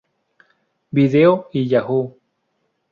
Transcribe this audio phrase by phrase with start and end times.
[0.93, 2.15] Video y Yahoo!